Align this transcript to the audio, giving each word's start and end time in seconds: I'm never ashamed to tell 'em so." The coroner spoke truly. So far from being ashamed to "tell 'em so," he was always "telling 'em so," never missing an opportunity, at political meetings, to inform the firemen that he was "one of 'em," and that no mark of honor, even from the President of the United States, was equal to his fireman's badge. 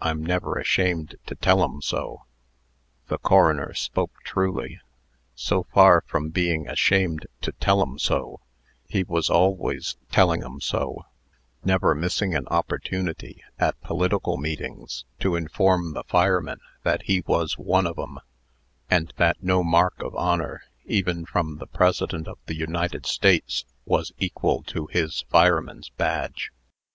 I'm 0.00 0.24
never 0.24 0.58
ashamed 0.58 1.16
to 1.26 1.34
tell 1.34 1.62
'em 1.62 1.82
so." 1.82 2.22
The 3.08 3.18
coroner 3.18 3.74
spoke 3.74 4.12
truly. 4.24 4.80
So 5.34 5.64
far 5.74 6.02
from 6.06 6.30
being 6.30 6.66
ashamed 6.66 7.26
to 7.42 7.52
"tell 7.52 7.82
'em 7.82 7.98
so," 7.98 8.40
he 8.88 9.04
was 9.04 9.28
always 9.28 9.98
"telling 10.10 10.42
'em 10.42 10.58
so," 10.58 11.04
never 11.66 11.94
missing 11.94 12.34
an 12.34 12.46
opportunity, 12.48 13.42
at 13.58 13.78
political 13.82 14.38
meetings, 14.38 15.04
to 15.20 15.36
inform 15.36 15.92
the 15.92 16.04
firemen 16.04 16.60
that 16.82 17.02
he 17.02 17.22
was 17.26 17.58
"one 17.58 17.86
of 17.86 17.98
'em," 17.98 18.20
and 18.88 19.12
that 19.18 19.42
no 19.42 19.62
mark 19.62 20.00
of 20.02 20.16
honor, 20.16 20.62
even 20.86 21.26
from 21.26 21.58
the 21.58 21.66
President 21.66 22.26
of 22.26 22.38
the 22.46 22.56
United 22.56 23.04
States, 23.04 23.66
was 23.84 24.12
equal 24.18 24.62
to 24.62 24.86
his 24.86 25.26
fireman's 25.28 25.90
badge. 25.90 26.50